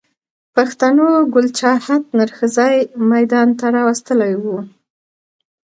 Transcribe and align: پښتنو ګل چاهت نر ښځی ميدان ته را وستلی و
پښتنو 0.55 1.07
ګل 1.33 1.47
چاهت 1.59 2.03
نر 2.17 2.29
ښځی 2.37 2.75
ميدان 3.11 3.47
ته 3.59 3.65
را 3.73 3.81
وستلی 3.87 4.33
و 4.41 4.45